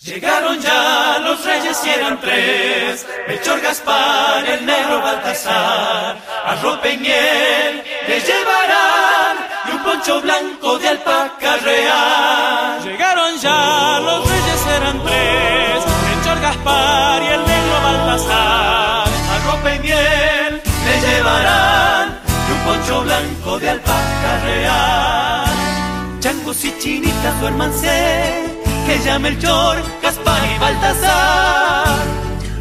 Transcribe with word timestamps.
Llegaron 0.00 0.60
ya 0.60 1.18
los 1.24 1.44
reyes 1.44 1.76
y 1.84 1.88
eran 1.88 2.20
tres, 2.20 3.04
Melchor 3.26 3.60
Gaspar, 3.60 4.48
el 4.48 4.64
negro 4.64 5.02
Baltasar, 5.02 6.16
arrope 6.46 6.92
y 6.92 6.98
miel 6.98 7.82
le 8.06 8.20
llevarán 8.20 9.36
y 9.66 9.70
un 9.72 9.82
poncho 9.82 10.20
blanco 10.20 10.78
de 10.78 10.88
alpaca 10.88 11.56
real. 11.56 12.80
Llegaron 12.84 13.38
ya 13.38 13.98
los 13.98 14.30
reyes 14.30 14.66
eran 14.76 15.02
tres, 15.02 15.84
Melchor 16.06 16.40
Gaspar 16.42 17.20
y 17.20 17.26
el 17.26 17.44
negro 17.44 17.80
Baltasar, 17.82 19.08
arrope 19.34 19.74
y 19.74 19.78
miel 19.80 20.62
le 20.86 21.08
llevarán 21.08 22.20
y 22.48 22.52
un 22.52 22.58
poncho 22.60 23.02
blanco 23.02 23.58
de 23.58 23.70
alpaca 23.70 24.40
real. 24.44 26.20
Changos 26.20 26.64
y 26.64 26.78
chinitas 26.78 27.40
duérmanse 27.40 28.57
que 28.88 28.98
llame 29.04 29.28
el 29.28 29.38
Chor, 29.38 29.76
Gaspar 30.02 30.40
y 30.50 30.58
Baltasar. 30.58 31.98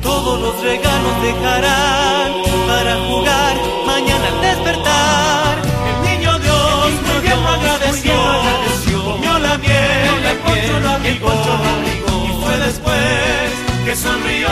Todos 0.02 0.42
los 0.42 0.62
regalos 0.62 1.22
dejarán 1.22 2.32
para 2.68 2.94
jugar 3.08 3.56
mañana 3.86 4.28
al 4.34 4.42
despertar. 4.42 5.58
El 5.90 5.98
niño 6.10 6.38
Dios 6.40 6.92
muy 7.08 7.20
bien 7.26 7.42
lo 7.42 7.50
agradeció, 7.50 8.14
comió 9.06 9.40
la 9.40 9.58
miel, 9.58 10.26
el 10.32 10.38
poncho 10.40 10.80
lo 10.82 10.90
abrigó, 10.90 11.34
y 12.28 12.32
fue 12.42 12.58
después 12.68 13.50
que 13.86 13.96
sonrió 13.96 14.50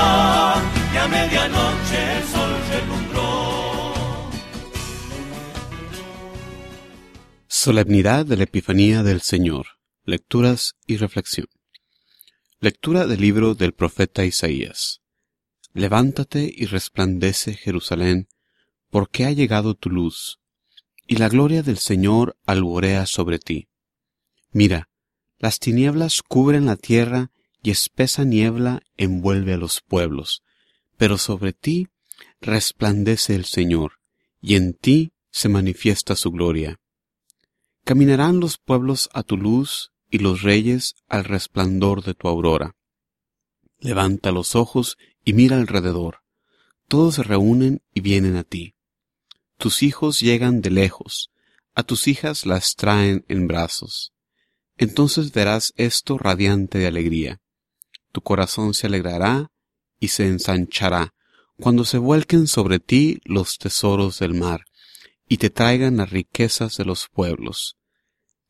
y 0.93 0.97
a 0.97 1.07
medianoche 1.09 1.99
el 2.17 2.23
sol 2.33 2.51
relumbró. 2.71 3.27
Solemnidad 7.47 8.25
de 8.25 8.37
la 8.37 8.43
Epifanía 8.43 9.03
del 9.03 9.19
Señor. 9.19 9.65
Lecturas 10.07 10.75
y 10.85 10.97
reflexión. 10.97 11.47
Lectura 12.65 13.05
del 13.05 13.21
libro 13.21 13.53
del 13.53 13.73
profeta 13.73 14.25
Isaías. 14.25 14.99
Levántate 15.73 16.51
y 16.51 16.65
resplandece 16.65 17.53
Jerusalén, 17.53 18.27
porque 18.89 19.25
ha 19.25 19.31
llegado 19.31 19.75
tu 19.75 19.91
luz, 19.91 20.39
y 21.05 21.17
la 21.17 21.29
gloria 21.29 21.61
del 21.61 21.77
Señor 21.77 22.35
alborea 22.47 23.05
sobre 23.05 23.37
ti. 23.37 23.67
Mira, 24.51 24.89
las 25.37 25.59
tinieblas 25.59 26.23
cubren 26.23 26.65
la 26.65 26.75
tierra 26.75 27.29
y 27.61 27.69
espesa 27.69 28.25
niebla 28.25 28.81
envuelve 28.97 29.53
a 29.53 29.57
los 29.57 29.81
pueblos, 29.81 30.41
pero 30.97 31.19
sobre 31.19 31.53
ti 31.53 31.89
resplandece 32.41 33.35
el 33.35 33.45
Señor, 33.45 33.99
y 34.41 34.55
en 34.55 34.73
ti 34.73 35.13
se 35.29 35.49
manifiesta 35.49 36.15
su 36.15 36.31
gloria. 36.31 36.79
Caminarán 37.83 38.39
los 38.39 38.57
pueblos 38.57 39.07
a 39.13 39.21
tu 39.21 39.37
luz 39.37 39.91
y 40.15 40.17
los 40.17 40.43
reyes 40.43 40.95
al 41.09 41.25
resplandor 41.25 42.01
de 42.01 42.13
tu 42.13 42.29
aurora. 42.29 42.77
Levanta 43.79 44.31
los 44.31 44.55
ojos 44.55 44.97
y 45.25 45.33
mira 45.33 45.57
alrededor. 45.57 46.21
Todos 46.87 47.15
se 47.15 47.23
reúnen 47.23 47.81
y 47.93 47.99
vienen 47.99 48.37
a 48.37 48.45
ti. 48.45 48.75
Tus 49.57 49.83
hijos 49.83 50.21
llegan 50.21 50.61
de 50.61 50.69
lejos, 50.69 51.31
a 51.73 51.83
tus 51.83 52.07
hijas 52.07 52.45
las 52.45 52.75
traen 52.75 53.25
en 53.27 53.45
brazos. 53.47 54.13
Entonces 54.77 55.33
verás 55.33 55.73
esto 55.75 56.17
radiante 56.17 56.77
de 56.77 56.87
alegría. 56.87 57.41
Tu 58.13 58.21
corazón 58.21 58.73
se 58.73 58.87
alegrará 58.87 59.51
y 59.99 60.07
se 60.07 60.27
ensanchará 60.27 61.13
cuando 61.59 61.83
se 61.83 61.97
vuelquen 61.97 62.47
sobre 62.47 62.79
ti 62.79 63.19
los 63.25 63.57
tesoros 63.57 64.19
del 64.19 64.33
mar 64.33 64.63
y 65.27 65.39
te 65.39 65.49
traigan 65.49 65.97
las 65.97 66.09
riquezas 66.09 66.77
de 66.77 66.85
los 66.85 67.09
pueblos 67.09 67.75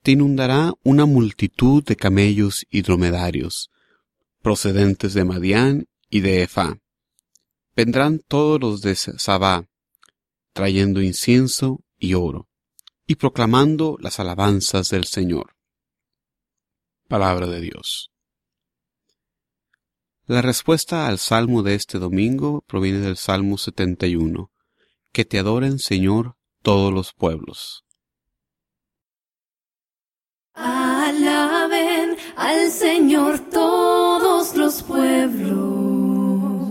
te 0.06 0.12
inundará 0.12 0.72
una 0.84 1.08
multitud 1.08 1.84
de 1.84 1.96
camellos 1.96 2.64
y 2.70 2.84
dromedarios, 2.84 3.72
procedentes 4.44 5.16
de 5.16 5.26
Madián 5.26 5.88
y 6.12 6.20
de 6.20 6.44
Efa. 6.44 6.78
Vendrán 7.76 8.20
todos 8.20 8.62
los 8.62 8.82
de 8.84 8.96
Sabá, 8.96 9.68
trayendo 10.54 11.02
incienso 11.02 11.84
y 11.98 12.14
oro, 12.14 12.48
y 13.08 13.16
proclamando 13.16 13.98
las 14.00 14.20
alabanzas 14.20 14.90
del 14.90 15.06
Señor. 15.06 15.56
Palabra 17.08 17.48
de 17.48 17.62
Dios. 17.62 18.12
La 20.28 20.44
respuesta 20.44 21.08
al 21.08 21.18
salmo 21.18 21.64
de 21.64 21.74
este 21.74 21.98
domingo 21.98 22.64
proviene 22.68 23.00
del 23.00 23.18
Salmo 23.18 23.58
71. 23.58 24.52
Que 25.12 25.26
te 25.26 25.40
adoren, 25.40 25.80
Señor, 25.80 26.38
todos 26.62 26.94
los 26.94 27.12
pueblos. 27.12 27.85
Al 32.46 32.70
Señor 32.70 33.40
todos 33.52 34.56
los 34.56 34.84
pueblos. 34.84 36.70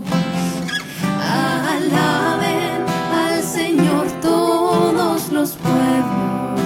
Alaben 1.21 2.81
al 3.13 3.43
Señor 3.43 4.07
todos 4.21 5.31
los 5.33 5.51
pueblos. 5.51 6.61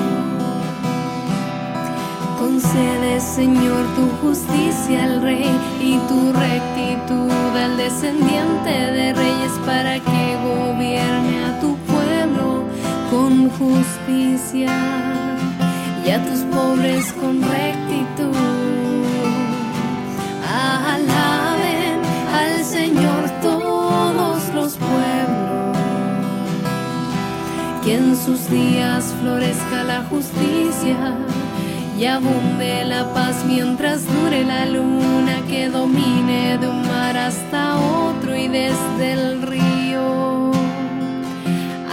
Concede, 2.39 3.19
Señor, 3.19 3.83
tu 3.95 4.27
justicia 4.27 5.05
al 5.05 5.23
Rey 5.23 5.49
y 5.81 5.97
tu 6.07 6.31
rectitud 6.31 7.57
al 7.65 7.77
descendiente 7.77 8.69
de 8.69 9.13
reyes 9.13 9.53
para 9.65 9.95
que 9.95 10.37
gobierne 10.49 11.45
a 11.45 11.59
tu 11.59 11.75
pueblo 11.91 12.63
con 13.09 13.49
justicia 13.57 14.71
y 16.05 16.11
a 16.11 16.23
tus 16.25 16.41
pobres 16.53 17.11
con 17.13 17.41
rectitud. 17.41 18.58
Que 27.83 27.95
en 27.95 28.15
sus 28.15 28.49
días 28.49 29.13
florezca 29.21 29.83
la 29.83 30.03
justicia 30.03 31.15
y 31.97 32.05
abunde 32.05 32.85
la 32.85 33.13
paz 33.13 33.43
mientras 33.45 34.05
dure 34.05 34.43
la 34.43 34.65
luna 34.65 35.41
que 35.47 35.69
domine 35.69 36.57
de 36.57 36.67
un 36.67 36.81
mar 36.87 37.15
hasta 37.17 37.77
otro 37.77 38.35
y 38.35 38.47
desde 38.47 39.13
el 39.13 39.41
río 39.41 40.51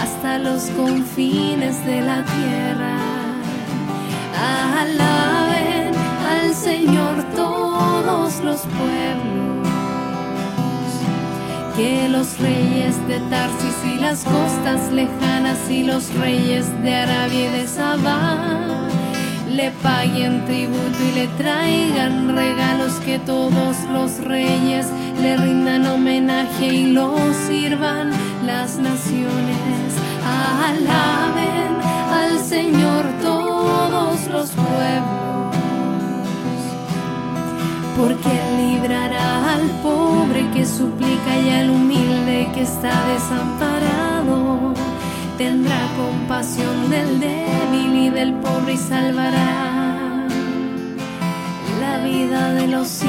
hasta 0.01 0.39
los 0.39 0.65
confines 0.77 1.85
de 1.85 2.01
la 2.01 2.25
tierra. 2.25 2.97
Alaben 4.81 5.93
al 6.31 6.55
Señor 6.55 7.25
todos 7.35 8.41
los 8.45 8.61
pueblos. 8.61 9.56
Que 11.77 12.09
los 12.09 12.39
reyes 12.39 12.97
de 13.07 13.21
Tarsis 13.29 13.77
y 13.85 13.99
las 14.01 14.25
costas 14.25 14.91
lejanas 14.91 15.59
y 15.71 15.83
los 15.83 16.13
reyes 16.15 16.67
de 16.83 16.95
Arabia 16.95 17.51
y 17.51 17.61
de 17.61 17.67
Sabá 17.67 18.87
le 19.57 19.71
paguen 19.83 20.45
tributo 20.45 20.99
y 21.03 21.15
le 21.15 21.27
traigan 21.39 22.37
regalos 22.37 22.95
que 23.05 23.19
todos 23.19 23.77
los 23.91 24.19
reyes 24.25 24.87
le 25.21 25.37
rindan 25.37 25.87
homenaje 25.87 26.67
y 26.67 26.93
lo 26.93 27.17
sirvan 27.47 28.11
las 28.45 28.77
naciones. 28.77 29.95
Alaben 30.69 31.77
al 32.13 32.39
Señor 32.39 33.05
todos 33.23 34.27
los 34.29 34.51
pueblos, 34.51 35.46
porque 37.97 38.29
librará 38.59 39.55
al 39.55 39.71
pobre 39.83 40.51
que 40.53 40.67
suplica 40.67 41.39
y 41.39 41.51
al 41.51 41.71
humilde 41.71 42.49
que 42.55 42.63
está 42.63 42.93
desamparado. 43.07 44.75
Tendrá 45.39 45.81
compasión 45.97 46.91
del 46.91 47.21
débil 47.21 47.97
y 47.97 48.11
del 48.11 48.35
pobre 48.35 48.75
y 48.75 48.77
salvará 48.77 50.27
la 51.81 52.05
vida 52.05 52.53
de 52.53 52.67
los. 52.67 53.03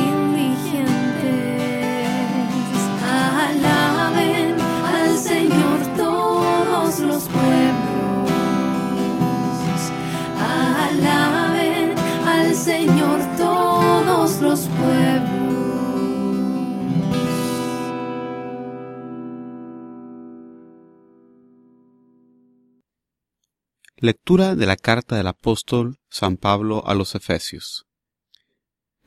Lectura 23.99 24.53
de 24.53 24.67
la 24.67 24.75
carta 24.75 25.15
del 25.15 25.25
apóstol 25.25 25.97
San 26.07 26.37
Pablo 26.37 26.83
a 26.85 26.93
los 26.93 27.15
Efesios. 27.15 27.87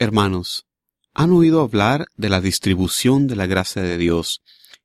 Hermanos, 0.00 0.66
han 1.14 1.30
oído 1.30 1.60
hablar 1.60 2.06
de 2.16 2.28
la 2.28 2.40
distribución 2.40 3.28
de 3.28 3.36
la 3.36 3.46
gracia 3.46 3.82
de 3.82 3.96
Dios 3.98 4.42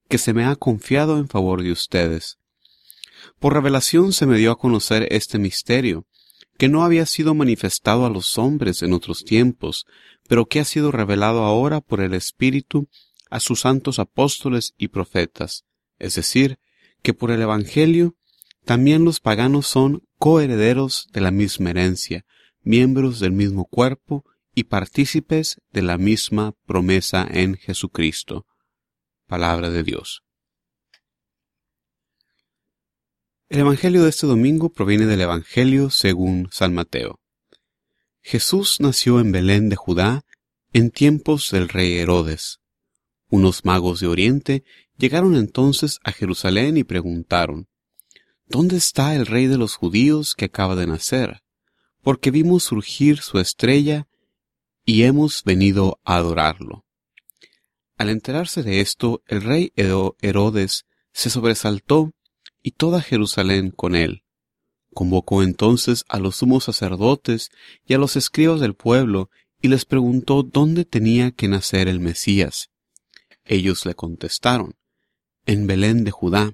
que 0.07 0.19
se 0.19 0.31
me 0.35 0.45
ha 0.45 0.55
confiado 0.57 1.17
en 1.17 1.27
favor 1.27 1.63
de 1.63 1.71
ustedes. 1.71 2.37
Por 3.39 3.53
revelación 3.53 4.13
se 4.13 4.27
me 4.27 4.37
dio 4.37 4.51
a 4.51 4.59
conocer 4.59 5.07
este 5.09 5.39
misterio, 5.39 6.05
que 6.59 6.69
no 6.69 6.83
había 6.83 7.07
sido 7.07 7.33
manifestado 7.33 8.05
a 8.05 8.11
los 8.11 8.37
hombres 8.37 8.83
en 8.83 8.93
otros 8.93 9.23
tiempos, 9.23 9.87
pero 10.27 10.45
que 10.45 10.59
ha 10.59 10.65
sido 10.65 10.91
revelado 10.91 11.45
ahora 11.45 11.81
por 11.81 11.99
el 11.99 12.13
Espíritu 12.13 12.89
a 13.31 13.39
sus 13.39 13.61
santos 13.61 13.97
apóstoles 13.97 14.75
y 14.77 14.89
profetas, 14.89 15.65
es 15.97 16.13
decir, 16.13 16.59
que 17.01 17.15
por 17.15 17.31
el 17.31 17.41
Evangelio 17.41 18.15
también 18.65 19.05
los 19.05 19.19
paganos 19.19 19.67
son 19.67 20.03
coherederos 20.17 21.07
de 21.13 21.21
la 21.21 21.31
misma 21.31 21.69
herencia, 21.69 22.25
miembros 22.61 23.19
del 23.19 23.31
mismo 23.31 23.65
cuerpo 23.65 24.25
y 24.53 24.65
partícipes 24.65 25.61
de 25.71 25.81
la 25.81 25.97
misma 25.97 26.53
promesa 26.65 27.27
en 27.29 27.55
Jesucristo. 27.55 28.45
Palabra 29.27 29.69
de 29.69 29.83
Dios. 29.83 30.23
El 33.47 33.59
Evangelio 33.59 34.03
de 34.03 34.09
este 34.09 34.25
domingo 34.25 34.69
proviene 34.69 35.05
del 35.05 35.21
Evangelio 35.21 35.91
según 35.91 36.49
San 36.51 36.73
Mateo. 36.73 37.19
Jesús 38.23 38.77
nació 38.79 39.19
en 39.19 39.31
Belén 39.31 39.69
de 39.69 39.75
Judá 39.75 40.23
en 40.73 40.89
tiempos 40.89 41.51
del 41.51 41.69
rey 41.69 41.93
Herodes. 41.93 42.59
Unos 43.29 43.63
magos 43.63 43.99
de 43.99 44.07
Oriente 44.07 44.63
llegaron 44.97 45.35
entonces 45.35 45.99
a 46.03 46.11
Jerusalén 46.11 46.77
y 46.77 46.83
preguntaron, 46.83 47.67
¿Dónde 48.47 48.77
está 48.77 49.15
el 49.15 49.25
rey 49.25 49.47
de 49.47 49.57
los 49.57 49.75
judíos 49.75 50.35
que 50.35 50.45
acaba 50.45 50.75
de 50.75 50.85
nacer? 50.85 51.41
Porque 52.01 52.29
vimos 52.29 52.63
surgir 52.63 53.19
su 53.21 53.39
estrella 53.39 54.07
y 54.85 55.03
hemos 55.03 55.43
venido 55.43 55.99
a 56.03 56.17
adorarlo. 56.17 56.85
Al 57.97 58.09
enterarse 58.09 58.61
de 58.61 58.81
esto, 58.81 59.23
el 59.25 59.41
rey 59.41 59.71
Herodes 59.75 60.85
se 61.11 61.29
sobresaltó 61.31 62.11
y 62.61 62.71
toda 62.71 63.01
Jerusalén 63.01 63.71
con 63.71 63.95
él. 63.95 64.23
Convocó 64.93 65.41
entonces 65.41 66.05
a 66.07 66.19
los 66.19 66.37
sumos 66.37 66.65
sacerdotes 66.65 67.49
y 67.85 67.95
a 67.95 67.97
los 67.97 68.15
escribas 68.15 68.59
del 68.59 68.75
pueblo 68.75 69.29
y 69.59 69.69
les 69.69 69.85
preguntó 69.85 70.43
dónde 70.43 70.85
tenía 70.85 71.31
que 71.31 71.47
nacer 71.47 71.87
el 71.87 71.99
Mesías. 71.99 72.69
Ellos 73.43 73.85
le 73.85 73.95
contestaron, 73.95 74.75
en 75.45 75.65
Belén 75.65 76.03
de 76.03 76.11
Judá, 76.11 76.53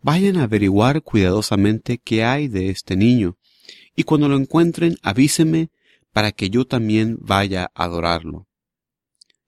Vayan 0.00 0.36
a 0.36 0.44
averiguar 0.44 1.02
cuidadosamente 1.02 1.98
qué 1.98 2.24
hay 2.24 2.48
de 2.48 2.70
este 2.70 2.96
niño, 2.96 3.36
y 3.94 4.04
cuando 4.04 4.28
lo 4.28 4.36
encuentren 4.36 4.96
avíseme 5.02 5.70
para 6.12 6.32
que 6.32 6.50
yo 6.50 6.66
también 6.66 7.18
vaya 7.20 7.70
a 7.74 7.84
adorarlo. 7.84 8.46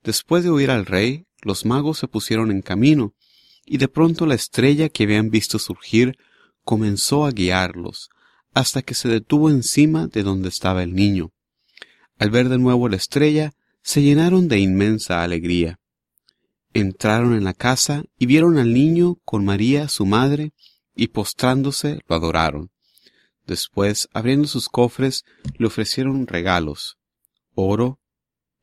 Después 0.02 0.44
de 0.44 0.50
oír 0.50 0.70
al 0.70 0.87
rey, 0.87 1.26
los 1.43 1.64
magos 1.64 1.99
se 1.99 2.08
pusieron 2.08 2.50
en 2.50 2.62
camino, 2.62 3.14
y 3.64 3.79
de 3.79 3.88
pronto 3.88 4.26
la 4.26 4.35
estrella 4.35 4.88
que 4.88 5.05
habían 5.05 5.31
visto 5.31 5.58
surgir 5.58 6.19
comenzó 6.64 7.25
a 7.25 7.31
guiarlos 7.31 8.11
hasta 8.52 8.82
que 8.82 8.94
se 8.94 9.08
detuvo 9.08 9.50
encima 9.50 10.06
de 10.08 10.23
donde 10.23 10.49
estaba 10.49 10.82
el 10.82 10.94
niño. 10.94 11.32
Al 12.19 12.31
ver 12.31 12.49
de 12.49 12.58
nuevo 12.58 12.88
la 12.88 12.97
estrella, 12.97 13.52
se 13.82 14.02
llenaron 14.02 14.49
de 14.49 14.58
inmensa 14.58 15.23
alegría. 15.23 15.80
Entraron 16.72 17.34
en 17.34 17.44
la 17.44 17.55
casa 17.55 18.05
y 18.17 18.26
vieron 18.26 18.58
al 18.58 18.72
niño 18.72 19.17
con 19.25 19.44
María, 19.44 19.88
su 19.88 20.06
madre, 20.06 20.52
y 20.94 21.08
postrándose 21.08 22.00
lo 22.08 22.17
adoraron. 22.17 22.70
Después, 23.46 24.08
abriendo 24.12 24.46
sus 24.46 24.69
cofres, 24.69 25.25
le 25.58 25.67
ofrecieron 25.67 26.26
regalos, 26.26 26.99
oro, 27.55 27.99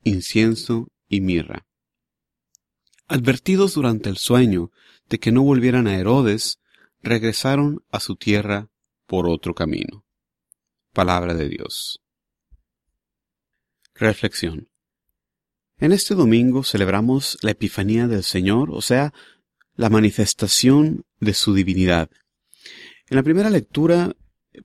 incienso 0.03 0.87
y 1.09 1.19
mirra. 1.19 1.65
Advertidos 3.07 3.73
durante 3.73 4.09
el 4.09 4.17
sueño 4.17 4.71
de 5.09 5.19
que 5.19 5.31
no 5.31 5.43
volvieran 5.43 5.87
a 5.87 5.97
Herodes, 5.97 6.59
regresaron 7.01 7.83
a 7.91 7.99
su 7.99 8.15
tierra 8.15 8.69
por 9.05 9.27
otro 9.29 9.53
camino. 9.53 10.05
Palabra 10.93 11.33
de 11.33 11.49
Dios. 11.49 12.01
Reflexión. 13.93 14.69
En 15.79 15.91
este 15.91 16.15
domingo 16.15 16.63
celebramos 16.63 17.37
la 17.41 17.51
Epifanía 17.51 18.07
del 18.07 18.23
Señor, 18.23 18.71
o 18.71 18.81
sea, 18.81 19.13
la 19.75 19.91
manifestación 19.91 21.05
de 21.19 21.35
su 21.35 21.53
divinidad. 21.53 22.09
En 23.09 23.17
la 23.17 23.21
primera 23.21 23.51
lectura 23.51 24.15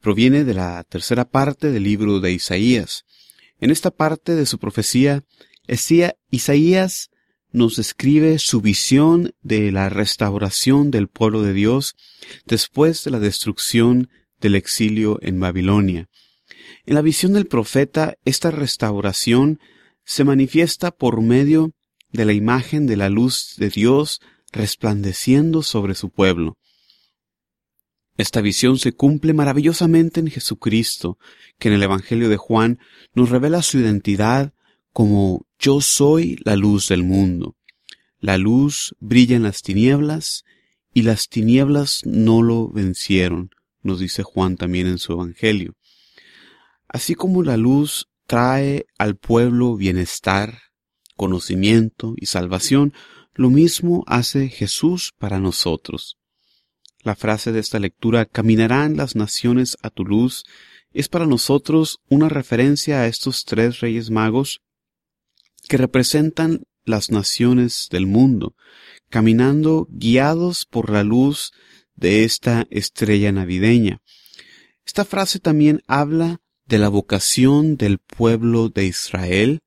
proviene 0.00 0.44
de 0.44 0.54
la 0.54 0.82
tercera 0.84 1.28
parte 1.28 1.70
del 1.70 1.82
libro 1.82 2.20
de 2.20 2.32
Isaías. 2.32 3.04
En 3.60 3.70
esta 3.70 3.90
parte 3.90 4.34
de 4.34 4.46
su 4.46 4.58
profecía, 4.58 5.22
Isaías 6.30 7.10
nos 7.50 7.76
describe 7.76 8.38
su 8.38 8.62
visión 8.62 9.34
de 9.42 9.70
la 9.70 9.90
restauración 9.90 10.90
del 10.90 11.08
pueblo 11.08 11.42
de 11.42 11.52
Dios 11.52 11.94
después 12.46 13.04
de 13.04 13.10
la 13.10 13.18
destrucción 13.18 14.08
del 14.40 14.54
exilio 14.54 15.18
en 15.20 15.38
Babilonia. 15.38 16.08
En 16.86 16.94
la 16.94 17.02
visión 17.02 17.34
del 17.34 17.46
profeta, 17.46 18.16
esta 18.24 18.50
restauración 18.50 19.60
se 20.04 20.24
manifiesta 20.24 20.90
por 20.90 21.20
medio 21.20 21.72
de 22.10 22.24
la 22.24 22.32
imagen 22.32 22.86
de 22.86 22.96
la 22.96 23.08
luz 23.08 23.54
de 23.56 23.70
Dios 23.70 24.20
resplandeciendo 24.52 25.62
sobre 25.62 25.94
su 25.94 26.10
pueblo. 26.10 26.58
Esta 28.16 28.42
visión 28.42 28.78
se 28.78 28.92
cumple 28.92 29.32
maravillosamente 29.32 30.20
en 30.20 30.28
Jesucristo, 30.28 31.18
que 31.58 31.68
en 31.68 31.74
el 31.74 31.82
Evangelio 31.82 32.28
de 32.28 32.36
Juan 32.36 32.78
nos 33.14 33.30
revela 33.30 33.62
su 33.62 33.78
identidad 33.78 34.52
como 34.92 35.46
yo 35.58 35.80
soy 35.80 36.38
la 36.44 36.56
luz 36.56 36.88
del 36.88 37.02
mundo. 37.02 37.56
La 38.20 38.36
luz 38.36 38.94
brilla 39.00 39.36
en 39.36 39.42
las 39.42 39.62
tinieblas 39.62 40.44
y 40.92 41.02
las 41.02 41.28
tinieblas 41.28 42.02
no 42.04 42.42
lo 42.42 42.68
vencieron, 42.68 43.50
nos 43.82 44.00
dice 44.00 44.22
Juan 44.22 44.56
también 44.56 44.86
en 44.86 44.98
su 44.98 45.12
Evangelio. 45.12 45.74
Así 46.88 47.14
como 47.14 47.42
la 47.42 47.56
luz 47.56 48.08
trae 48.26 48.86
al 48.98 49.16
pueblo 49.16 49.76
bienestar, 49.76 50.58
conocimiento 51.16 52.14
y 52.16 52.26
salvación, 52.26 52.92
lo 53.34 53.50
mismo 53.50 54.04
hace 54.06 54.48
Jesús 54.48 55.12
para 55.18 55.38
nosotros. 55.38 56.18
La 57.02 57.16
frase 57.16 57.52
de 57.52 57.60
esta 57.60 57.78
lectura, 57.78 58.26
caminarán 58.26 58.96
las 58.96 59.16
naciones 59.16 59.76
a 59.82 59.90
tu 59.90 60.04
luz, 60.04 60.44
es 60.92 61.08
para 61.08 61.26
nosotros 61.26 62.00
una 62.08 62.28
referencia 62.28 63.00
a 63.00 63.06
estos 63.06 63.44
tres 63.44 63.80
reyes 63.80 64.10
magos 64.10 64.60
que 65.68 65.78
representan 65.78 66.62
las 66.84 67.10
naciones 67.10 67.88
del 67.90 68.06
mundo, 68.06 68.54
caminando 69.08 69.86
guiados 69.90 70.66
por 70.66 70.90
la 70.90 71.02
luz 71.02 71.52
de 71.94 72.24
esta 72.24 72.66
estrella 72.70 73.32
navideña. 73.32 74.00
Esta 74.84 75.04
frase 75.04 75.38
también 75.38 75.82
habla 75.86 76.41
de 76.72 76.78
la 76.78 76.88
vocación 76.88 77.76
del 77.76 77.98
pueblo 77.98 78.70
de 78.70 78.86
Israel, 78.86 79.60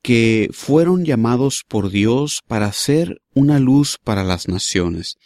que 0.00 0.48
fueron 0.52 1.04
llamados 1.04 1.64
por 1.66 1.90
Dios 1.90 2.38
para 2.46 2.70
ser 2.70 3.20
una 3.34 3.58
luz 3.58 3.98
para 3.98 4.22
las 4.22 4.46
naciones, 4.46 5.16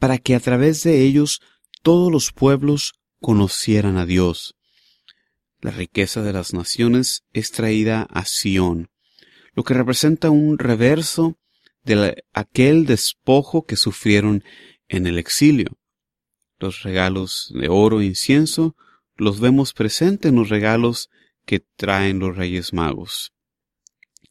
para 0.00 0.18
que 0.18 0.34
a 0.34 0.40
través 0.40 0.82
de 0.82 1.02
ellos 1.02 1.40
todos 1.80 2.10
los 2.10 2.32
pueblos 2.32 2.94
conocieran 3.20 3.98
a 3.98 4.04
Dios. 4.04 4.56
La 5.60 5.70
riqueza 5.70 6.22
de 6.22 6.32
las 6.32 6.52
naciones 6.52 7.22
es 7.32 7.52
traída 7.52 8.02
a 8.10 8.24
Sión, 8.24 8.90
lo 9.54 9.62
que 9.62 9.74
representa 9.74 10.30
un 10.30 10.58
reverso 10.58 11.38
de 11.84 12.24
aquel 12.32 12.84
despojo 12.84 13.64
que 13.64 13.76
sufrieron 13.76 14.42
en 14.88 15.06
el 15.06 15.18
exilio. 15.18 15.78
Los 16.58 16.82
regalos 16.82 17.52
de 17.54 17.68
oro 17.68 18.00
e 18.00 18.06
incienso 18.06 18.74
los 19.16 19.40
vemos 19.40 19.72
presentes 19.72 20.30
en 20.30 20.36
los 20.36 20.48
regalos 20.48 21.10
que 21.44 21.60
traen 21.60 22.18
los 22.18 22.36
Reyes 22.36 22.72
Magos. 22.72 23.32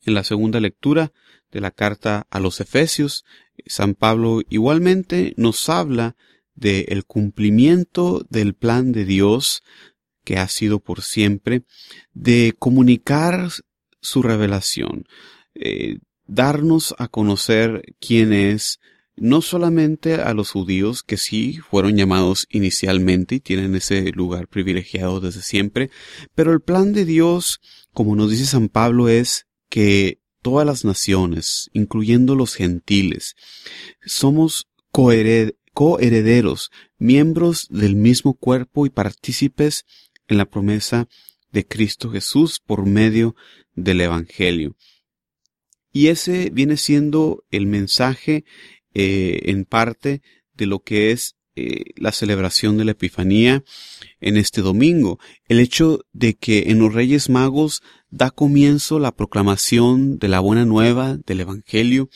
En 0.06 0.14
la 0.14 0.24
segunda 0.24 0.60
lectura 0.60 1.12
de 1.52 1.62
la 1.62 1.72
carta 1.72 2.28
a 2.30 2.40
los 2.40 2.60
Efesios, 2.60 3.24
San 3.66 3.96
Pablo 3.96 4.42
igualmente 4.50 5.34
nos 5.38 5.70
habla 5.70 6.16
del 6.54 7.06
cumplimiento 7.06 8.26
del 8.30 8.54
plan 8.54 8.92
de 8.92 9.06
Dios 9.06 9.64
que 10.24 10.38
ha 10.38 10.48
sido 10.48 10.80
por 10.80 11.02
siempre, 11.02 11.64
de 12.14 12.56
comunicar 12.58 13.50
su 14.02 14.22
revelación, 14.24 15.06
eh, 15.54 16.00
darnos 16.26 16.96
a 16.98 17.08
conocer 17.08 17.84
quién 18.00 18.34
es, 18.34 18.80
no 19.18 19.42
solamente 19.42 20.16
a 20.16 20.34
los 20.34 20.52
judíos 20.52 21.04
que 21.04 21.18
sí 21.18 21.60
fueron 21.70 21.96
llamados 21.96 22.48
inicialmente 22.50 23.36
y 23.36 23.40
tienen 23.40 23.76
ese 23.76 24.12
lugar 24.12 24.48
privilegiado 24.48 25.20
desde 25.20 25.42
siempre, 25.42 25.90
pero 26.34 26.52
el 26.52 26.62
plan 26.62 26.94
de 26.94 27.06
Dios, 27.06 27.62
como 27.94 28.16
nos 28.16 28.32
dice 28.32 28.46
San 28.46 28.70
Pablo, 28.70 29.08
es 29.08 29.48
que 29.70 30.20
todas 30.42 30.66
las 30.66 30.86
naciones, 30.86 31.70
incluyendo 31.74 32.36
los 32.36 32.56
gentiles. 32.56 33.36
Somos 34.06 34.68
coherederos, 34.92 36.70
miembros 36.98 37.68
del 37.70 37.96
mismo 37.96 38.36
cuerpo 38.36 38.86
y 38.86 38.90
partícipes 38.90 39.86
en 40.28 40.38
la 40.38 40.46
promesa 40.46 41.08
de 41.52 41.66
Cristo 41.66 42.12
Jesús 42.12 42.60
por 42.60 42.86
medio 42.86 43.36
del 43.74 44.02
Evangelio. 44.02 44.76
Y 45.92 46.08
ese 46.08 46.50
viene 46.52 46.76
siendo 46.76 47.46
el 47.52 47.68
mensaje 47.68 48.44
eh, 48.96 49.52
en 49.52 49.66
parte 49.66 50.22
de 50.54 50.66
lo 50.66 50.80
que 50.80 51.12
es 51.12 51.36
eh, 51.58 51.94
la 51.96 52.12
celebración 52.12 52.78
de 52.78 52.86
la 52.86 52.92
Epifanía 52.92 53.64
en 54.20 54.36
este 54.36 54.62
domingo. 54.62 55.20
El 55.48 55.60
hecho 55.60 56.02
de 56.12 56.34
que 56.34 56.66
en 56.68 56.80
los 56.80 56.94
Reyes 56.94 57.30
Magos 57.30 57.82
da 58.10 58.32
comienzo 58.32 59.00
la 59.00 59.16
proclamación 59.16 60.18
de 60.18 60.28
la 60.28 60.40
buena 60.40 60.66
nueva 60.66 61.18
del 61.26 61.42
Evangelio 61.42 62.10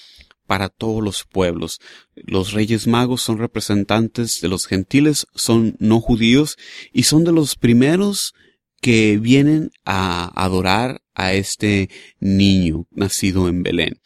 para 0.45 0.67
todos 0.67 1.03
los 1.03 1.25
pueblos. 1.25 1.79
Los 2.15 2.53
Reyes 2.53 2.88
Magos 2.88 3.21
son 3.21 3.38
representantes 3.38 4.41
de 4.41 4.48
los 4.48 4.65
gentiles, 4.65 5.27
son 5.36 5.75
no 5.79 6.01
judíos 6.01 6.57
y 6.91 7.03
son 7.03 7.24
de 7.24 7.31
los 7.31 7.55
primeros 7.55 8.33
que 8.81 9.17
vienen 9.19 9.71
a 9.86 10.31
adorar 10.41 11.01
a 11.13 11.33
este 11.33 11.89
niño 12.19 12.88
nacido 12.91 13.48
en 13.48 13.63
Belén. 13.63 14.01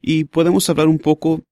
Y 0.00 0.24
podemos 0.24 0.68
hablar 0.68 0.88
un 0.88 0.98
poco 0.98 1.44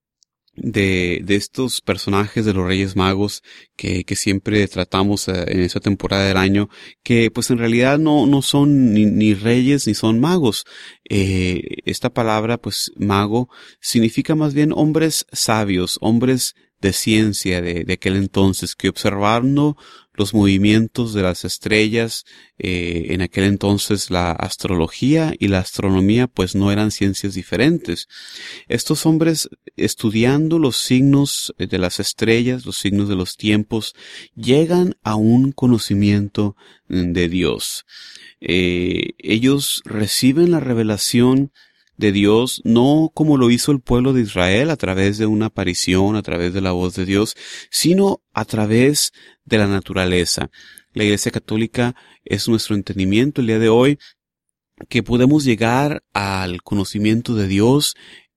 de, 0.55 1.21
de 1.25 1.37
estos 1.37 1.81
personajes 1.81 2.45
de 2.45 2.53
los 2.53 2.67
Reyes 2.67 2.97
Magos 2.97 3.43
que, 3.77 4.05
que 4.05 4.17
siempre 4.17 4.67
tratamos 4.69 5.29
eh, 5.29 5.45
en 5.49 5.61
esa 5.61 5.81
temporada 5.81 6.27
del 6.27 6.37
año, 6.37 6.69
que 7.03 7.31
pues 7.31 7.51
en 7.51 7.59
realidad 7.59 7.99
no, 7.99 8.27
no 8.27 8.43
son 8.43 8.93
ni, 8.93 9.07
ni 9.07 9.35
reyes 9.35 9.87
ni 9.87 9.95
son 9.95 10.21
magos. 10.21 10.65
Eh, 11.09 11.63
esta 11.85 12.11
palabra, 12.11 12.59
pues 12.59 12.93
mago, 12.97 13.49
significa 13.81 14.35
más 14.35 14.55
bien 14.55 14.73
hombres 14.75 15.27
sabios, 15.33 15.99
hombres 16.01 16.55
de 16.81 16.93
ciencia 16.93 17.63
de, 17.63 17.85
de 17.85 17.93
aquel 17.93 18.17
entonces, 18.17 18.75
que 18.75 18.89
observando 18.89 19.77
los 20.15 20.35
movimientos 20.35 21.15
de 21.15 21.23
las 21.23 21.45
estrellas, 21.45 22.25
eh, 22.59 23.07
en 23.11 23.23
aquel 23.23 23.45
entonces 23.45 24.11
la 24.11 24.33
astrología 24.33 25.35
y 25.39 25.49
la 25.49 25.59
astronomía 25.59 26.27
pues 26.27 26.55
no 26.55 26.71
eran 26.71 26.91
ciencias 26.91 27.35
diferentes. 27.35 28.09
Estos 28.69 29.07
hombres 29.07 29.49
estudiando 29.77 30.59
los 30.59 30.77
signos 30.77 31.55
de 31.59 31.79
las 31.79 31.99
estrellas, 31.99 32.67
los 32.67 32.79
signos 32.79 33.09
de 33.09 33.17
los 33.17 33.37
tiempos, 33.37 33.95
llegan 34.35 34.97
a 35.03 35.17
un 35.17 35.53
conocimiento 35.53 36.57
de 36.89 37.29
Dios. 37.29 37.87
Eh, 38.41 39.15
ellos 39.19 39.83
reciben 39.85 40.51
la 40.51 40.61
revelación 40.61 41.53
de 42.03 42.13
Dios, 42.13 42.61
no 42.65 43.11
como 43.15 43.37
lo 43.37 43.51
hizo 43.51 43.71
el 43.71 43.81
pueblo 43.81 44.13
de 44.13 44.23
Israel 44.23 44.71
a 44.71 44.77
través 44.77 45.19
de 45.19 45.27
una 45.27 45.47
aparición, 45.47 46.17
a 46.17 46.23
través 46.23 46.53
de 46.53 46.61
la 46.61 46.73
voz 46.73 46.97
de 46.97 47.07
Dios, 47.07 47.37
sino 47.71 48.23
a 48.33 48.45
través 48.45 49.13
de 49.45 49.59
la 49.59 49.69
naturaleza. 49.69 50.51
La 50.93 51.05
Iglesia 51.05 51.31
Católica 51.31 51.95
es 52.25 52.49
nuestro 52.49 52.75
entendimiento 52.75 53.41
el 53.41 53.47
día 53.47 53.61
de 53.61 53.69
hoy 53.69 53.99
que 54.89 55.05
podemos 55.05 55.45
llegar 55.45 56.03
al 56.13 56.63
conocimiento 56.63 57.37
de 57.37 57.47
Dios 57.47 57.95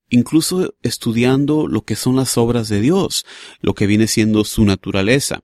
incluso 0.08 0.76
estudiando 0.82 1.66
lo 1.66 1.82
que 1.82 1.96
son 1.96 2.14
las 2.14 2.38
obras 2.38 2.68
de 2.68 2.80
Dios, 2.80 3.26
lo 3.60 3.74
que 3.74 3.88
viene 3.88 4.06
siendo 4.06 4.44
su 4.44 4.64
naturaleza. 4.64 5.40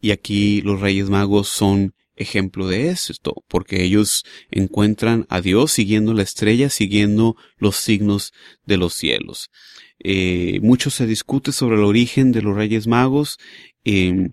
Y 0.00 0.12
aquí 0.12 0.62
los 0.62 0.80
Reyes 0.80 1.10
Magos 1.10 1.48
son 1.48 1.94
ejemplo 2.16 2.66
de 2.66 2.88
esto, 2.88 3.34
porque 3.48 3.82
ellos 3.82 4.24
encuentran 4.50 5.26
a 5.28 5.40
Dios 5.40 5.72
siguiendo 5.72 6.14
la 6.14 6.22
estrella, 6.22 6.70
siguiendo 6.70 7.36
los 7.56 7.76
signos 7.76 8.32
de 8.64 8.76
los 8.76 8.94
cielos. 8.94 9.50
Eh, 9.98 10.60
mucho 10.62 10.90
se 10.90 11.06
discute 11.06 11.52
sobre 11.52 11.76
el 11.76 11.84
origen 11.84 12.32
de 12.32 12.42
los 12.42 12.56
Reyes 12.56 12.86
Magos. 12.86 13.38
Eh, 13.84 14.30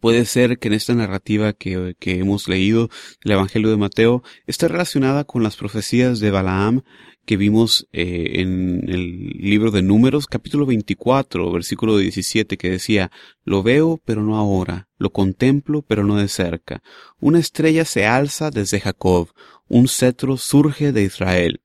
puede 0.00 0.24
ser 0.24 0.58
que 0.58 0.68
en 0.68 0.74
esta 0.74 0.94
narrativa 0.94 1.52
que, 1.52 1.94
que 1.98 2.18
hemos 2.18 2.48
leído, 2.48 2.90
el 3.24 3.32
Evangelio 3.32 3.70
de 3.70 3.76
Mateo, 3.76 4.22
esté 4.46 4.68
relacionada 4.68 5.24
con 5.24 5.42
las 5.42 5.56
profecías 5.56 6.20
de 6.20 6.30
Balaam 6.30 6.82
que 7.28 7.36
vimos 7.36 7.86
eh, 7.92 8.40
en 8.40 8.88
el 8.88 9.18
libro 9.38 9.70
de 9.70 9.82
Números, 9.82 10.26
capítulo 10.26 10.64
24, 10.64 11.52
versículo 11.52 11.98
17, 11.98 12.56
que 12.56 12.70
decía, 12.70 13.10
Lo 13.44 13.62
veo, 13.62 14.00
pero 14.06 14.22
no 14.22 14.38
ahora, 14.38 14.88
lo 14.96 15.10
contemplo, 15.10 15.82
pero 15.82 16.04
no 16.04 16.16
de 16.16 16.28
cerca. 16.28 16.82
Una 17.20 17.38
estrella 17.38 17.84
se 17.84 18.06
alza 18.06 18.50
desde 18.50 18.80
Jacob, 18.80 19.28
un 19.68 19.88
cetro 19.88 20.38
surge 20.38 20.90
de 20.92 21.02
Israel. 21.02 21.60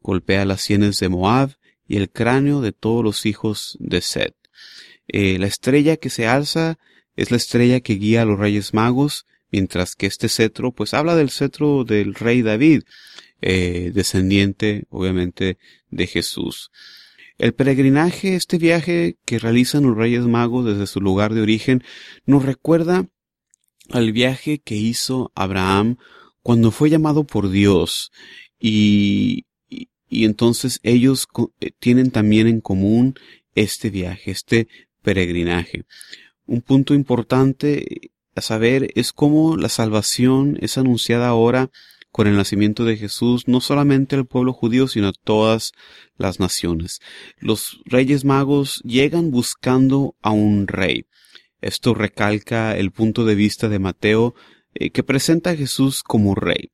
Golpea 0.00 0.46
las 0.46 0.62
sienes 0.62 0.98
de 1.00 1.10
Moab 1.10 1.50
y 1.86 1.98
el 1.98 2.10
cráneo 2.10 2.62
de 2.62 2.72
todos 2.72 3.04
los 3.04 3.26
hijos 3.26 3.76
de 3.80 4.00
Set. 4.00 4.34
Eh, 5.06 5.38
la 5.38 5.48
estrella 5.48 5.98
que 5.98 6.08
se 6.08 6.26
alza 6.26 6.78
es 7.16 7.30
la 7.30 7.36
estrella 7.36 7.80
que 7.80 7.94
guía 7.94 8.22
a 8.22 8.24
los 8.24 8.38
reyes 8.38 8.74
magos, 8.74 9.26
mientras 9.50 9.94
que 9.94 10.06
este 10.06 10.28
cetro, 10.28 10.72
pues 10.72 10.94
habla 10.94 11.14
del 11.14 11.30
cetro 11.30 11.84
del 11.84 12.14
rey 12.14 12.42
David, 12.42 12.82
eh, 13.40 13.92
descendiente, 13.94 14.84
obviamente, 14.88 15.58
de 15.90 16.06
Jesús. 16.06 16.70
El 17.36 17.52
peregrinaje, 17.52 18.36
este 18.36 18.58
viaje 18.58 19.16
que 19.24 19.38
realizan 19.38 19.82
los 19.82 19.96
Reyes 19.96 20.24
Magos 20.24 20.64
desde 20.64 20.86
su 20.86 21.00
lugar 21.00 21.34
de 21.34 21.42
origen, 21.42 21.82
nos 22.26 22.44
recuerda 22.44 23.08
al 23.90 24.12
viaje 24.12 24.60
que 24.60 24.76
hizo 24.76 25.32
Abraham 25.34 25.96
cuando 26.42 26.70
fue 26.70 26.90
llamado 26.90 27.24
por 27.24 27.50
Dios 27.50 28.12
y, 28.58 29.46
y, 29.68 30.24
entonces 30.24 30.78
ellos 30.82 31.26
eh, 31.60 31.70
tienen 31.78 32.10
también 32.10 32.46
en 32.46 32.60
común 32.60 33.14
este 33.54 33.90
viaje, 33.90 34.30
este 34.30 34.68
peregrinaje. 35.02 35.84
Un 36.46 36.60
punto 36.60 36.94
importante 36.94 38.12
a 38.34 38.40
saber 38.40 38.90
es 38.94 39.12
cómo 39.12 39.56
la 39.56 39.68
salvación 39.68 40.58
es 40.60 40.76
anunciada 40.76 41.28
ahora 41.28 41.70
con 42.10 42.28
el 42.28 42.36
nacimiento 42.36 42.84
de 42.84 42.96
Jesús 42.96 43.48
no 43.48 43.60
solamente 43.60 44.14
al 44.14 44.26
pueblo 44.26 44.52
judío, 44.52 44.86
sino 44.86 45.08
a 45.08 45.12
todas 45.12 45.72
las 46.16 46.38
naciones. 46.38 47.00
Los 47.38 47.80
reyes 47.86 48.24
magos 48.24 48.80
llegan 48.84 49.32
buscando 49.32 50.14
a 50.22 50.30
un 50.30 50.68
rey. 50.68 51.06
Esto 51.60 51.92
recalca 51.92 52.76
el 52.76 52.92
punto 52.92 53.24
de 53.24 53.34
vista 53.34 53.68
de 53.68 53.80
Mateo, 53.80 54.34
eh, 54.74 54.90
que 54.90 55.02
presenta 55.02 55.50
a 55.50 55.56
Jesús 55.56 56.04
como 56.04 56.34
rey. 56.34 56.70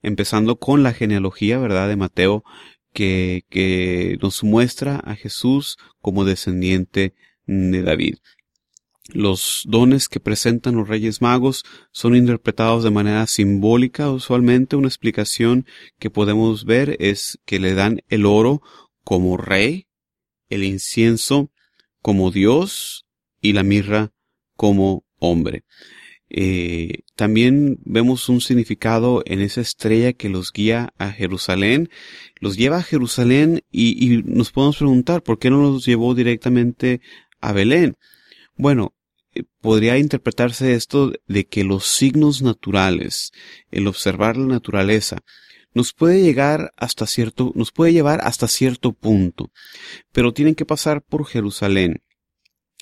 Empezando 0.00 0.56
con 0.56 0.82
la 0.82 0.94
genealogía, 0.94 1.58
¿verdad?, 1.58 1.88
de 1.88 1.96
Mateo, 1.96 2.44
que, 2.94 3.44
que 3.50 4.16
nos 4.22 4.42
muestra 4.42 4.96
a 5.04 5.16
Jesús 5.16 5.76
como 6.00 6.24
descendiente 6.24 7.14
de 7.46 7.82
David. 7.82 8.16
Los 9.08 9.62
dones 9.66 10.06
que 10.08 10.20
presentan 10.20 10.76
los 10.76 10.86
Reyes 10.86 11.22
Magos 11.22 11.64
son 11.92 12.14
interpretados 12.14 12.84
de 12.84 12.90
manera 12.90 13.26
simbólica. 13.26 14.10
Usualmente 14.10 14.76
una 14.76 14.88
explicación 14.88 15.64
que 15.98 16.10
podemos 16.10 16.66
ver 16.66 16.96
es 17.00 17.38
que 17.46 17.58
le 17.58 17.72
dan 17.72 18.02
el 18.08 18.26
oro 18.26 18.60
como 19.04 19.38
rey, 19.38 19.86
el 20.50 20.62
incienso 20.62 21.50
como 22.02 22.30
Dios 22.30 23.06
y 23.40 23.54
la 23.54 23.62
mirra 23.62 24.12
como 24.56 25.06
hombre. 25.18 25.64
Eh, 26.28 27.04
también 27.16 27.78
vemos 27.86 28.28
un 28.28 28.42
significado 28.42 29.22
en 29.24 29.40
esa 29.40 29.62
estrella 29.62 30.12
que 30.12 30.28
los 30.28 30.52
guía 30.52 30.92
a 30.98 31.12
Jerusalén. 31.12 31.88
Los 32.40 32.58
lleva 32.58 32.76
a 32.76 32.82
Jerusalén 32.82 33.62
y, 33.70 34.04
y 34.04 34.22
nos 34.22 34.52
podemos 34.52 34.76
preguntar 34.76 35.22
por 35.22 35.38
qué 35.38 35.48
no 35.48 35.62
los 35.62 35.86
llevó 35.86 36.14
directamente 36.14 37.00
a 37.40 37.54
Belén. 37.54 37.96
Bueno, 38.56 38.92
podría 39.60 39.98
interpretarse 39.98 40.74
esto 40.74 41.12
de 41.26 41.46
que 41.46 41.64
los 41.64 41.86
signos 41.86 42.42
naturales, 42.42 43.32
el 43.70 43.86
observar 43.86 44.36
la 44.36 44.46
naturaleza, 44.46 45.18
nos 45.74 45.92
puede 45.92 46.22
llegar 46.22 46.72
hasta 46.76 47.06
cierto, 47.06 47.52
nos 47.54 47.72
puede 47.72 47.92
llevar 47.92 48.20
hasta 48.24 48.48
cierto 48.48 48.92
punto, 48.92 49.50
pero 50.12 50.32
tienen 50.32 50.54
que 50.54 50.64
pasar 50.64 51.02
por 51.02 51.26
Jerusalén, 51.26 52.02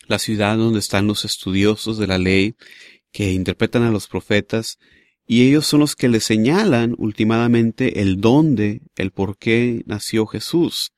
la 0.06 0.18
ciudad 0.18 0.56
donde 0.56 0.78
están 0.78 1.06
los 1.06 1.24
estudiosos 1.24 1.98
de 1.98 2.06
la 2.06 2.18
ley, 2.18 2.54
que 3.12 3.32
interpretan 3.32 3.82
a 3.82 3.90
los 3.90 4.06
profetas, 4.06 4.78
y 5.26 5.48
ellos 5.48 5.66
son 5.66 5.80
los 5.80 5.96
que 5.96 6.08
le 6.08 6.20
señalan 6.20 6.94
últimamente 6.98 8.00
el 8.00 8.20
dónde, 8.20 8.82
el 8.94 9.10
por 9.10 9.36
qué 9.36 9.82
nació 9.86 10.26
Jesús 10.26 10.92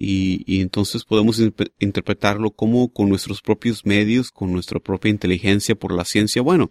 y, 0.00 0.60
entonces 0.60 1.04
podemos 1.04 1.40
interpretarlo 1.80 2.52
como 2.52 2.92
con 2.92 3.08
nuestros 3.08 3.42
propios 3.42 3.84
medios, 3.84 4.30
con 4.30 4.52
nuestra 4.52 4.78
propia 4.78 5.10
inteligencia 5.10 5.74
por 5.74 5.92
la 5.92 6.04
ciencia. 6.04 6.40
Bueno, 6.40 6.70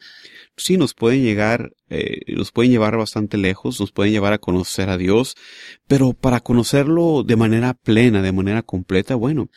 sí 0.56 0.78
nos 0.78 0.94
pueden 0.94 1.24
llegar, 1.24 1.74
eh, 1.90 2.22
nos 2.28 2.52
pueden 2.52 2.72
llevar 2.72 2.96
bastante 2.96 3.38
lejos, 3.38 3.82
nos 3.82 3.92
pueden 3.92 4.14
llevar 4.14 4.32
a 4.32 4.38
conocer 4.38 4.90
a 4.90 4.98
Dios, 4.98 5.36
pero 5.88 6.14
para 6.14 6.40
conocerlo 6.40 7.24
de 7.24 7.36
manera 7.36 7.74
plena, 7.74 8.22
de 8.22 8.32
manera 8.32 8.64
completa, 8.64 9.16
bueno, 9.16 9.50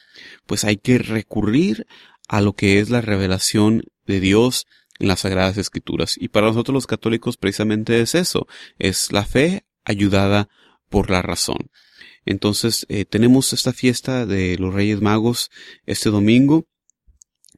pues 0.47 0.65
hay 0.65 0.77
que 0.77 0.99
recurrir 0.99 1.87
a 2.29 2.41
lo 2.41 2.55
que 2.55 2.81
es 2.81 2.91
la 2.91 3.01
revelación 3.01 3.85
de 4.05 4.19
Dios 4.19 4.67
en 4.99 5.09
las 5.09 5.21
Sagradas 5.21 5.59
Escrituras. 5.59 6.17
Y 6.19 6.29
para 6.29 6.49
nosotros 6.49 6.75
los 6.75 6.87
católicos 6.89 7.37
precisamente 7.37 8.01
es 8.01 8.17
eso, 8.17 8.49
es 8.79 9.13
la 9.13 9.25
fe 9.25 9.65
ayudada 9.85 10.49
por 10.89 11.11
la 11.11 11.23
razón. 11.23 11.71
Entonces 12.25 12.87
eh, 12.89 13.05
tenemos 13.05 13.53
esta 13.53 13.73
fiesta 13.73 14.27
de 14.27 14.57
los 14.59 14.75
Reyes 14.75 15.01
Magos 15.01 15.51
este 15.87 16.11
domingo 16.11 16.67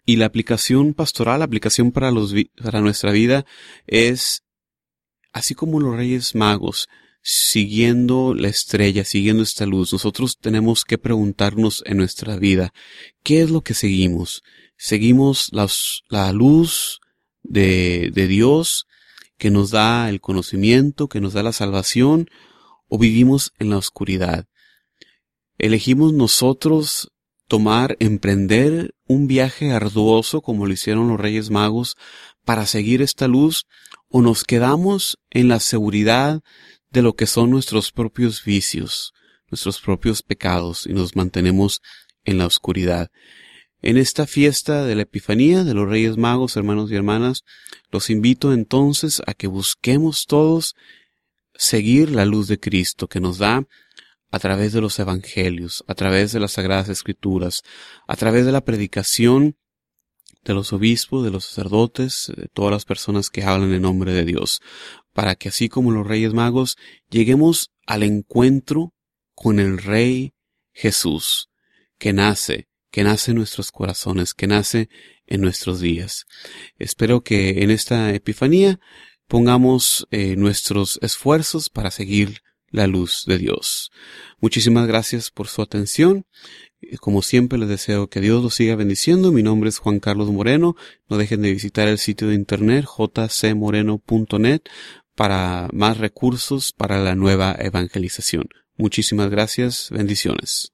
y 0.05 0.17
la 0.17 0.27
aplicación 0.27 0.95
pastoral, 0.95 1.41
la 1.41 1.45
aplicación 1.45 1.93
para, 1.93 2.11
los, 2.11 2.35
para 2.63 2.81
nuestra 2.81 3.13
vida 3.13 3.45
es 3.87 4.43
así 5.33 5.55
como 5.55 5.81
los 5.81 5.97
Reyes 5.97 6.35
Magos, 6.35 6.89
siguiendo 7.23 8.35
la 8.35 8.49
estrella, 8.49 9.05
siguiendo 9.05 9.43
esta 9.43 9.65
luz, 9.65 9.93
nosotros 9.93 10.39
tenemos 10.39 10.85
que 10.85 10.99
preguntarnos 10.99 11.83
en 11.87 11.97
nuestra 11.99 12.37
vida, 12.37 12.73
¿qué 13.23 13.43
es 13.43 13.51
lo 13.51 13.63
que 13.63 13.75
seguimos? 13.75 14.43
¿Seguimos 14.77 15.49
la, 15.53 15.69
la 16.09 16.33
luz 16.33 17.01
de, 17.43 18.11
de 18.13 18.27
Dios 18.27 18.87
que 19.39 19.51
nos 19.51 19.71
da 19.71 20.09
el 20.09 20.21
conocimiento, 20.21 21.09
que 21.09 21.21
nos 21.21 21.33
da 21.33 21.43
la 21.43 21.53
salvación, 21.53 22.29
o 22.89 22.99
vivimos 22.99 23.53
en 23.59 23.71
la 23.71 23.79
oscuridad? 23.79 24.47
¿Elegimos 25.63 26.13
nosotros 26.13 27.13
tomar, 27.47 27.97
emprender 28.01 28.97
un 29.07 29.29
viaje 29.29 29.71
arduoso 29.71 30.41
como 30.41 30.67
lo 30.67 30.73
hicieron 30.73 31.07
los 31.07 31.21
Reyes 31.21 31.51
Magos 31.51 31.95
para 32.45 32.67
seguir 32.67 33.01
esta 33.01 33.29
luz, 33.29 33.67
o 34.09 34.23
nos 34.23 34.43
quedamos 34.43 35.19
en 35.31 35.47
la 35.47 35.61
seguridad 35.61 36.41
de 36.91 37.03
lo 37.03 37.15
que 37.15 37.29
son 37.29 37.51
nuestros 37.51 37.93
propios 37.93 38.45
vicios, 38.45 39.13
nuestros 39.53 39.81
propios 39.81 40.25
pecados 40.25 40.85
y 40.85 40.95
nos 40.95 41.15
mantenemos 41.15 41.81
en 42.25 42.39
la 42.39 42.47
oscuridad. 42.47 43.13
En 43.83 43.99
esta 43.99 44.27
fiesta 44.27 44.85
de 44.85 44.97
la 44.97 45.03
Epifanía 45.03 45.63
de 45.63 45.75
los 45.75 45.89
Reyes 45.89 46.17
Magos, 46.17 46.57
hermanos 46.57 46.91
y 46.91 46.97
hermanas, 46.97 47.45
los 47.93 48.11
invito 48.11 48.53
entonces 48.53 49.23
a 49.29 49.35
que 49.35 49.47
busquemos 49.47 50.27
todos 50.27 50.75
seguir 51.55 52.11
la 52.11 52.25
luz 52.25 52.49
de 52.49 52.59
Cristo 52.59 53.07
que 53.07 53.21
nos 53.21 53.39
da 53.39 53.65
a 54.33 54.39
través 54.39 54.73
de 54.73 54.81
los 54.81 54.99
Evangelios, 54.99 55.85
a 55.87 55.95
través 55.95 56.33
de 56.33 56.41
las 56.41 56.53
Sagradas 56.53 56.89
Escrituras, 56.89 57.63
a 58.09 58.17
través 58.17 58.47
de 58.47 58.53
la 58.53 58.65
predicación 58.65 59.57
de 60.43 60.55
los 60.55 60.73
obispos, 60.73 61.23
de 61.23 61.31
los 61.31 61.45
sacerdotes, 61.45 62.33
de 62.35 62.49
todas 62.49 62.73
las 62.73 62.87
personas 62.87 63.29
que 63.29 63.45
hablan 63.45 63.73
en 63.73 63.83
nombre 63.83 64.13
de 64.13 64.25
Dios, 64.25 64.61
para 65.13 65.35
que 65.35 65.51
así 65.51 65.69
como 65.69 65.91
los 65.91 66.07
Reyes 66.07 66.33
Magos 66.33 66.77
lleguemos 67.11 67.71
al 67.87 68.03
encuentro 68.03 68.95
con 69.35 69.61
el 69.61 69.77
Rey 69.77 70.33
Jesús, 70.73 71.51
que 71.99 72.15
nace, 72.15 72.69
que 72.91 73.05
nace 73.05 73.33
en 73.33 73.37
nuestros 73.37 73.71
corazones, 73.71 74.33
que 74.33 74.47
nace 74.47 74.89
en 75.27 75.43
nuestros 75.43 75.81
días. 75.81 76.25
Espero 76.79 77.23
que 77.23 77.63
en 77.63 77.71
esta 77.71 78.13
Epifanía 78.15 78.81
pongamos 79.29 80.07
eh, 80.11 80.37
nuestros 80.37 80.99
esfuerzos 81.03 81.69
para 81.69 81.91
seguir 81.91 82.41
la 82.73 82.89
luz 82.89 83.25
de 83.27 83.39
Dios. 83.39 83.93
Muchísimas 84.41 84.89
gracias 84.89 85.31
por 85.31 85.47
su 85.47 85.63
atención. 85.63 86.27
Como 87.01 87.23
siempre 87.23 87.59
les 87.59 87.69
deseo 87.69 88.09
que 88.09 88.21
Dios 88.21 88.43
los 88.43 88.55
siga 88.55 88.75
bendiciendo. 88.75 89.31
Mi 89.31 89.45
nombre 89.45 89.69
es 89.69 89.79
Juan 89.79 90.01
Carlos 90.01 90.31
Moreno. 90.31 90.75
No 91.09 91.17
dejen 91.17 91.43
de 91.43 91.53
visitar 91.53 91.87
el 91.87 91.99
sitio 91.99 92.27
de 92.29 92.35
internet 92.35 92.87
jcmoreno.net 92.87 94.63
para 95.15 95.69
más 95.73 95.99
recursos 95.99 96.73
para 96.73 96.99
la 96.99 97.15
nueva 97.15 97.55
evangelización. 97.59 98.49
Muchísimas 98.77 99.31
gracias. 99.31 99.89
Bendiciones. 99.91 100.73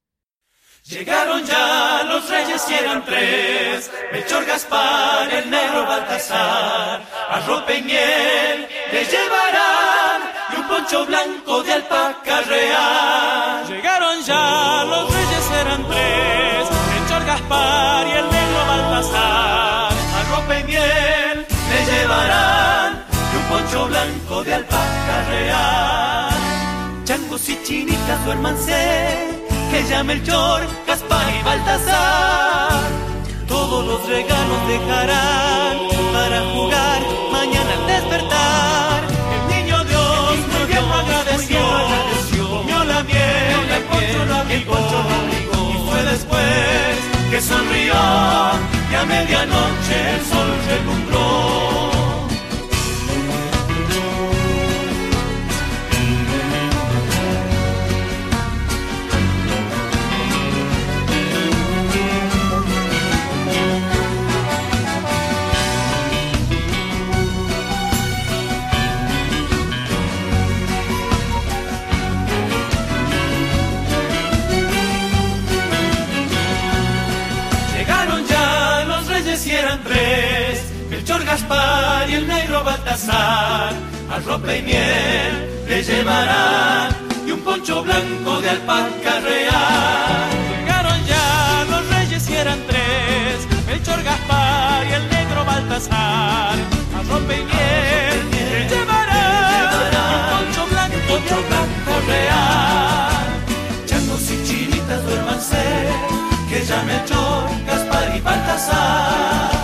Un 10.79 10.85
poncho 10.85 11.07
blanco 11.07 11.63
de 11.65 11.73
alpaca 11.73 12.41
real. 12.43 13.67
Llegaron 13.69 14.23
ya 14.23 14.85
los 14.85 15.13
reyes 15.13 15.51
eran 15.61 15.85
tres, 15.89 16.69
Melchor 16.91 17.25
Gaspar 17.27 18.07
y 18.07 18.11
el 18.13 18.31
negro 18.31 18.59
Baltasar, 18.69 19.93
arrope 20.19 20.61
y 20.61 20.64
miel 20.64 21.47
le 21.71 21.85
llevarán 21.91 23.05
y 23.11 23.37
un 23.37 23.43
poncho 23.51 23.87
blanco 23.87 24.45
de 24.45 24.55
alpaca 24.55 25.25
real. 25.31 27.05
Changos 27.05 27.49
y 27.49 27.62
chinitas 27.64 28.25
duérmanse 28.25 29.37
que 29.71 29.83
llame 29.88 30.12
el 30.14 30.25
Chor, 30.25 30.61
Gaspar 30.87 31.27
y 31.41 31.43
Baltasar. 31.43 32.83
Todos 33.49 33.85
los 33.85 34.07
regalos 34.07 34.69
dejarán 34.69 35.79
para 36.12 36.41
jugar 36.53 37.03
mañana 37.33 37.73
al 37.75 37.87
despertar. 37.87 38.38
Que 47.38 47.44
sonrió 47.44 47.94
y 48.90 48.94
a 48.94 49.05
medianoche 49.07 50.16
el 50.16 50.24
sol 50.27 50.51
relumbró. 50.66 51.67
Gaspar 81.29 82.09
y 82.09 82.14
el 82.14 82.27
negro 82.27 82.64
Baltasar, 82.64 83.75
ropa 84.25 84.57
y 84.57 84.62
miel 84.62 85.67
le 85.69 85.83
llevarán 85.83 86.91
y 87.27 87.31
un 87.33 87.41
poncho 87.41 87.83
blanco 87.83 88.41
de 88.41 88.49
alpaca 88.49 89.21
real. 89.21 90.31
Llegaron 90.59 91.05
ya 91.05 91.67
los 91.71 91.87
reyes 91.91 92.31
y 92.31 92.35
eran 92.35 92.59
tres, 92.67 93.47
Melchor 93.67 94.03
Gaspar 94.03 94.87
y 94.87 94.93
el 94.95 95.09
negro 95.11 95.45
Baltasar, 95.45 96.57
ropa 97.07 97.35
y 97.35 97.45
miel 97.45 98.19
le 98.33 98.69
llevarán 98.71 99.61
y 99.61 100.25
un 100.25 100.38
poncho 100.41 100.67
blanco, 100.67 101.14
de 101.14 101.49
blanco 101.49 101.93
real. 102.07 103.87
Changos 103.87 104.31
y 104.31 104.45
chinitas 104.45 105.05
duérmanse, 105.05 105.64
que 106.49 106.64
ya 106.64 106.83
Melchor, 106.85 107.51
Gaspar 107.67 108.17
y 108.17 108.21
Baltasar 108.21 109.58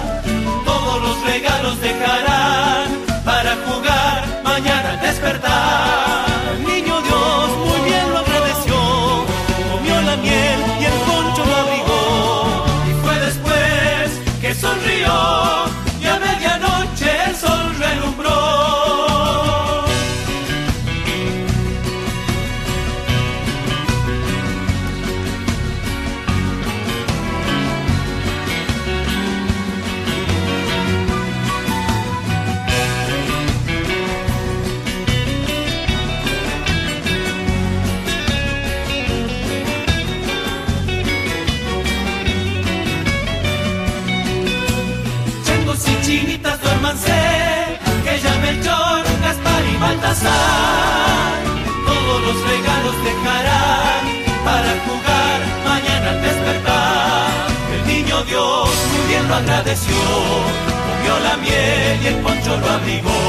Baltasar 49.94 51.44
todos 51.86 52.20
los 52.22 52.36
regalos 52.48 52.94
dejarán 53.04 54.02
para 54.44 54.70
jugar 54.86 55.38
mañana 55.64 56.10
al 56.10 56.22
despertar. 56.22 57.30
El 57.74 57.86
niño 57.86 58.22
Dios 58.24 58.70
muy 58.92 59.06
bien 59.08 59.28
lo 59.28 59.34
agradeció, 59.36 59.94
comió 59.94 61.18
la 61.20 61.36
miel 61.36 62.02
y 62.02 62.06
el 62.08 62.16
poncho 62.16 62.56
lo 62.56 62.70
abrigó. 62.70 63.22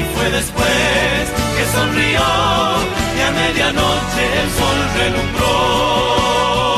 Y 0.00 0.04
fue 0.16 0.30
después 0.30 1.24
que 1.56 1.64
sonrió 1.76 2.20
y 3.16 3.20
a 3.20 3.30
medianoche 3.30 4.24
el 4.42 4.50
sol 4.58 4.78
relumbró. 4.96 6.73